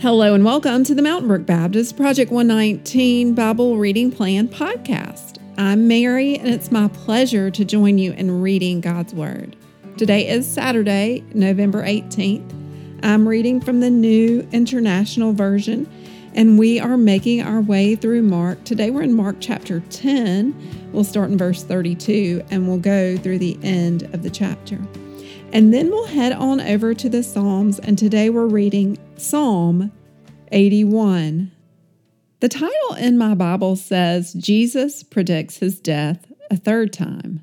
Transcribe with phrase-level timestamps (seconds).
[0.00, 5.36] Hello and welcome to the Mountain Brook Baptist Project 119 Bible Reading Plan podcast.
[5.58, 9.56] I'm Mary, and it's my pleasure to join you in reading God's Word.
[9.98, 12.50] Today is Saturday, November 18th.
[13.02, 15.86] I'm reading from the New International Version,
[16.34, 18.64] and we are making our way through Mark.
[18.64, 20.90] Today we're in Mark chapter 10.
[20.92, 24.78] We'll start in verse 32 and we'll go through the end of the chapter.
[25.52, 29.90] And then we'll head on over to the Psalms, and today we're reading Psalm
[30.52, 31.50] 81.
[32.38, 37.42] The title in my Bible says Jesus predicts his death a third time.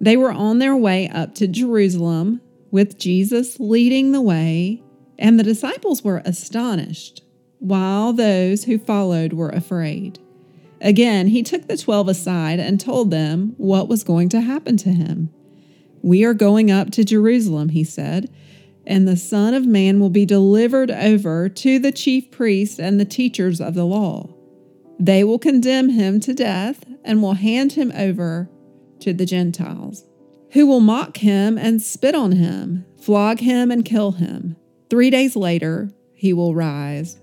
[0.00, 2.40] They were on their way up to Jerusalem
[2.72, 4.82] with Jesus leading the way,
[5.16, 7.22] and the disciples were astonished,
[7.60, 10.18] while those who followed were afraid.
[10.80, 14.90] Again, he took the twelve aside and told them what was going to happen to
[14.90, 15.30] him.
[16.06, 18.32] We are going up to Jerusalem, he said,
[18.86, 23.04] and the Son of Man will be delivered over to the chief priests and the
[23.04, 24.32] teachers of the law.
[25.00, 28.48] They will condemn him to death and will hand him over
[29.00, 30.04] to the Gentiles,
[30.52, 34.54] who will mock him and spit on him, flog him and kill him.
[34.88, 37.18] Three days later, he will rise.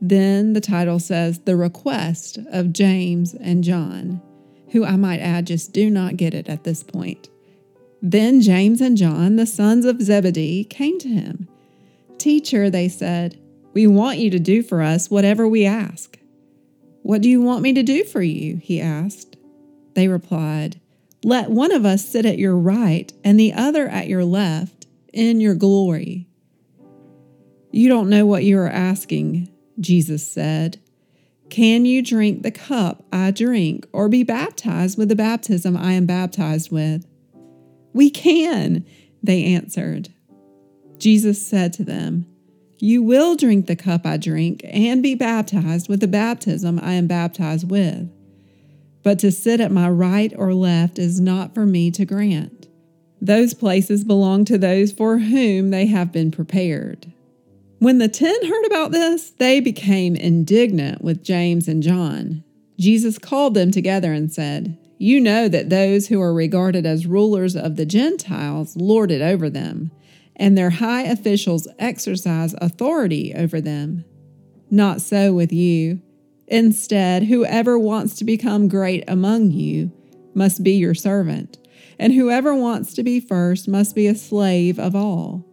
[0.00, 4.22] Then the title says, The Request of James and John,
[4.70, 7.28] who I might add just do not get it at this point.
[8.08, 11.48] Then James and John, the sons of Zebedee, came to him.
[12.18, 13.36] Teacher, they said,
[13.74, 16.16] we want you to do for us whatever we ask.
[17.02, 18.58] What do you want me to do for you?
[18.58, 19.36] he asked.
[19.94, 20.80] They replied,
[21.24, 25.40] Let one of us sit at your right and the other at your left in
[25.40, 26.28] your glory.
[27.72, 29.48] You don't know what you are asking,
[29.80, 30.78] Jesus said.
[31.50, 36.06] Can you drink the cup I drink or be baptized with the baptism I am
[36.06, 37.04] baptized with?
[37.96, 38.84] We can,
[39.22, 40.10] they answered.
[40.98, 42.26] Jesus said to them,
[42.78, 47.06] You will drink the cup I drink and be baptized with the baptism I am
[47.06, 48.12] baptized with.
[49.02, 52.68] But to sit at my right or left is not for me to grant.
[53.22, 57.10] Those places belong to those for whom they have been prepared.
[57.78, 62.44] When the ten heard about this, they became indignant with James and John.
[62.78, 67.54] Jesus called them together and said, you know that those who are regarded as rulers
[67.54, 69.90] of the Gentiles lord it over them,
[70.34, 74.04] and their high officials exercise authority over them.
[74.70, 76.00] Not so with you.
[76.48, 79.92] Instead, whoever wants to become great among you
[80.34, 81.58] must be your servant,
[81.98, 85.44] and whoever wants to be first must be a slave of all.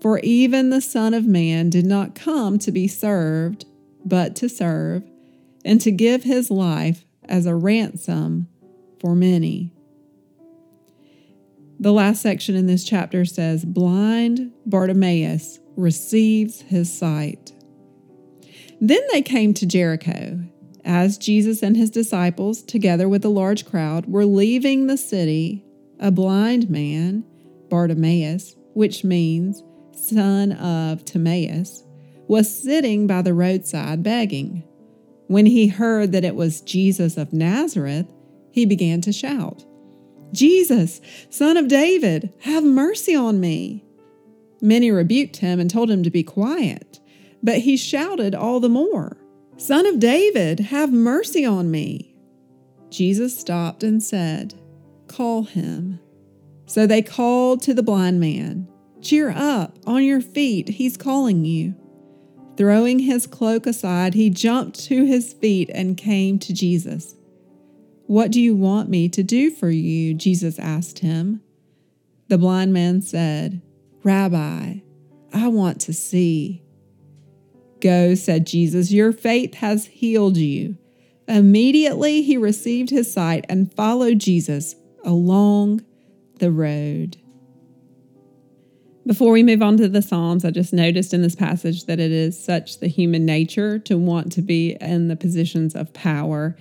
[0.00, 3.64] For even the Son of Man did not come to be served,
[4.04, 5.02] but to serve,
[5.64, 8.48] and to give his life as a ransom
[9.04, 9.70] for many.
[11.78, 17.52] The last section in this chapter says, Blind Bartimaeus receives his sight.
[18.80, 20.40] Then they came to Jericho.
[20.86, 25.66] As Jesus and his disciples, together with a large crowd, were leaving the city,
[26.00, 27.24] a blind man,
[27.68, 31.84] Bartimaeus, which means son of Timaeus,
[32.26, 34.64] was sitting by the roadside begging.
[35.26, 38.06] When he heard that it was Jesus of Nazareth,
[38.54, 39.64] he began to shout,
[40.32, 43.84] Jesus, son of David, have mercy on me.
[44.60, 47.00] Many rebuked him and told him to be quiet,
[47.42, 49.16] but he shouted all the more,
[49.56, 52.14] Son of David, have mercy on me.
[52.90, 54.54] Jesus stopped and said,
[55.08, 55.98] Call him.
[56.66, 58.68] So they called to the blind man,
[59.00, 61.74] Cheer up, on your feet, he's calling you.
[62.56, 67.16] Throwing his cloak aside, he jumped to his feet and came to Jesus.
[68.06, 70.14] What do you want me to do for you?
[70.14, 71.40] Jesus asked him.
[72.28, 73.62] The blind man said,
[74.02, 74.80] Rabbi,
[75.32, 76.62] I want to see.
[77.80, 80.76] Go, said Jesus, your faith has healed you.
[81.26, 85.82] Immediately he received his sight and followed Jesus along
[86.38, 87.16] the road.
[89.06, 92.10] Before we move on to the Psalms, I just noticed in this passage that it
[92.10, 96.56] is such the human nature to want to be in the positions of power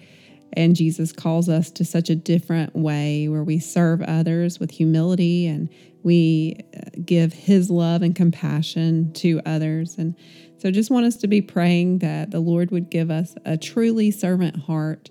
[0.54, 5.48] and Jesus calls us to such a different way where we serve others with humility
[5.48, 5.70] and
[6.04, 9.98] we uh, give His love and compassion to others.
[9.98, 10.16] And
[10.58, 14.12] so just want us to be praying that the Lord would give us a truly
[14.12, 15.10] servant heart,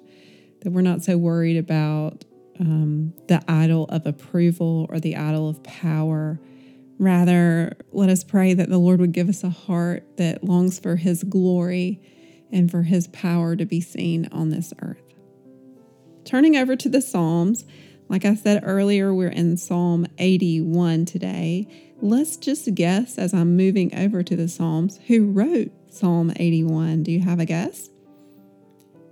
[0.60, 2.24] that we're not so worried about
[2.60, 6.38] um, the idol of approval or the idol of power.
[6.98, 10.96] Rather, let us pray that the Lord would give us a heart that longs for
[10.96, 12.00] His glory
[12.52, 15.01] and for His power to be seen on this earth.
[16.24, 17.64] Turning over to the Psalms,
[18.08, 21.66] Like I said earlier, we're in Psalm 81 today.
[22.00, 27.04] Let's just guess as I'm moving over to the Psalms who wrote Psalm 81.
[27.04, 27.88] Do you have a guess?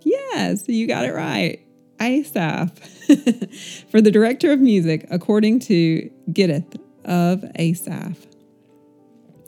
[0.03, 1.61] Yes, you got it right.
[2.01, 2.79] Asaph.
[3.91, 8.27] For the director of music, according to Gittith of Asaph.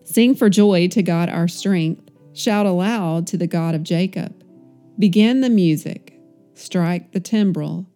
[0.05, 2.11] Sing for joy to God our strength.
[2.35, 4.35] Shout aloud to the God of Jacob.
[4.99, 6.12] Begin the music.
[6.54, 7.87] Strike the timbrel.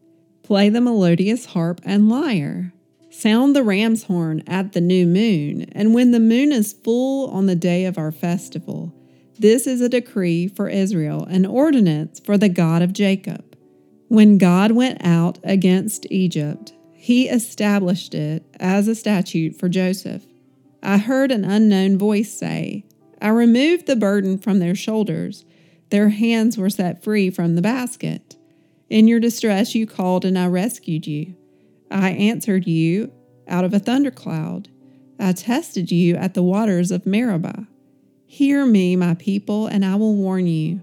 [0.42, 2.72] Play the melodious harp and lyre.
[3.10, 7.46] Sound the ram's horn at the new moon, and when the moon is full on
[7.46, 8.94] the day of our festival.
[9.38, 13.56] This is a decree for Israel, an ordinance for the God of Jacob.
[14.08, 20.24] When God went out against Egypt, he established it as a statute for Joseph.
[20.82, 22.84] I heard an unknown voice say,
[23.20, 25.44] I removed the burden from their shoulders.
[25.90, 28.36] Their hands were set free from the basket.
[28.88, 31.34] In your distress, you called, and I rescued you.
[31.90, 33.12] I answered you
[33.48, 34.68] out of a thundercloud.
[35.18, 37.66] I tested you at the waters of Meribah.
[38.26, 40.82] Hear me, my people, and I will warn you.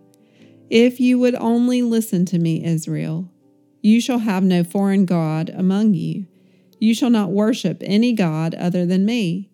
[0.69, 3.29] If you would only listen to me, Israel,
[3.81, 6.25] you shall have no foreign God among you.
[6.79, 9.49] You shall not worship any God other than me.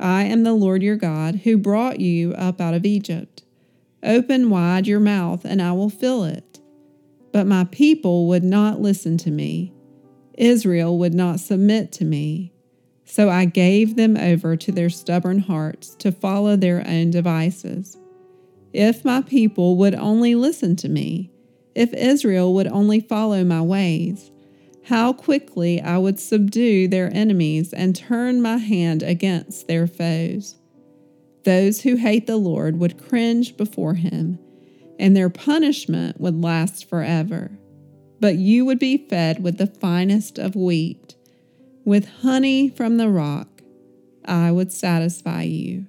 [0.00, 3.42] I am the Lord your God, who brought you up out of Egypt.
[4.02, 6.53] Open wide your mouth, and I will fill it.
[7.34, 9.72] But my people would not listen to me.
[10.38, 12.52] Israel would not submit to me.
[13.06, 17.98] So I gave them over to their stubborn hearts to follow their own devices.
[18.72, 21.32] If my people would only listen to me,
[21.74, 24.30] if Israel would only follow my ways,
[24.84, 30.54] how quickly I would subdue their enemies and turn my hand against their foes.
[31.42, 34.38] Those who hate the Lord would cringe before him,
[34.98, 37.58] and their punishment would last forever.
[38.20, 41.14] But you would be fed with the finest of wheat,
[41.84, 43.48] with honey from the rock.
[44.24, 45.86] I would satisfy you.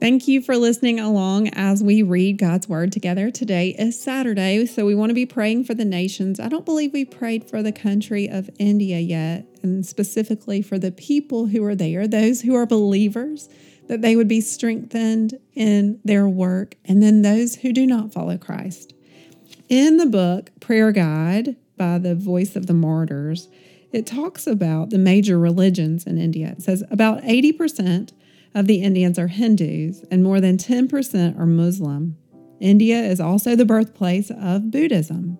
[0.00, 3.32] Thank you for listening along as we read God's Word together.
[3.32, 6.38] Today is Saturday, so we want to be praying for the nations.
[6.38, 10.92] I don't believe we prayed for the country of India yet, and specifically for the
[10.92, 13.48] people who are there, those who are believers,
[13.88, 18.38] that they would be strengthened in their work, and then those who do not follow
[18.38, 18.94] Christ.
[19.68, 23.48] In the book Prayer Guide by the Voice of the Martyrs,
[23.92, 26.54] it talks about the major religions in India.
[26.56, 28.12] It says about 80%
[28.54, 32.16] of the Indians are Hindus and more than 10% are Muslim.
[32.60, 35.38] India is also the birthplace of Buddhism.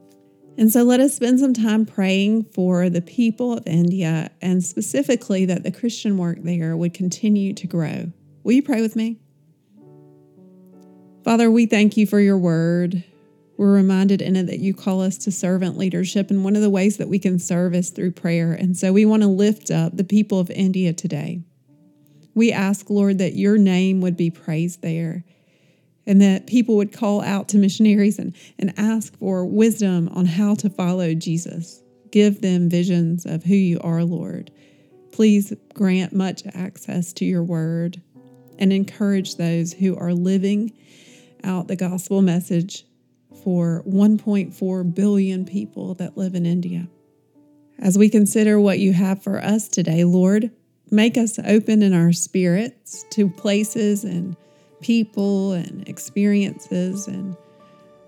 [0.56, 5.44] And so let us spend some time praying for the people of India and specifically
[5.44, 8.12] that the Christian work there would continue to grow.
[8.48, 9.18] Will you pray with me?
[11.22, 13.04] Father, we thank you for your word.
[13.58, 16.70] We're reminded in it that you call us to servant leadership, and one of the
[16.70, 18.54] ways that we can serve is through prayer.
[18.54, 21.42] And so we want to lift up the people of India today.
[22.34, 25.24] We ask, Lord, that your name would be praised there
[26.06, 30.54] and that people would call out to missionaries and, and ask for wisdom on how
[30.54, 31.82] to follow Jesus.
[32.10, 34.50] Give them visions of who you are, Lord.
[35.12, 38.00] Please grant much access to your word
[38.58, 40.72] and encourage those who are living
[41.44, 42.84] out the gospel message
[43.44, 46.88] for 1.4 billion people that live in India.
[47.78, 50.50] As we consider what you have for us today, Lord,
[50.90, 54.34] Make us open in our spirits to places and
[54.80, 57.36] people and experiences and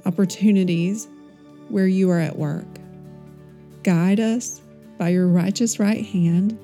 [0.07, 1.07] opportunities
[1.69, 2.67] where you are at work.
[3.83, 4.63] Guide us
[4.97, 6.59] by your righteous right hand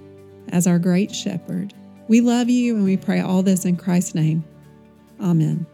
[0.49, 1.75] as our great shepherd.
[2.09, 4.45] We love you and we pray all this in Christ's name.
[5.21, 5.67] Amen.